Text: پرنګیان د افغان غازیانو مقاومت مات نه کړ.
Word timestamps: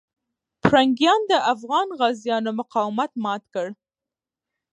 پرنګیان 0.63 1.21
د 1.31 1.33
افغان 1.53 1.87
غازیانو 1.99 2.51
مقاومت 2.59 3.11
مات 3.23 3.43
نه 3.45 3.49
کړ. 3.53 3.67